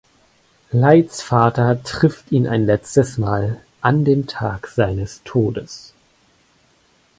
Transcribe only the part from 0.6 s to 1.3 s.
Lights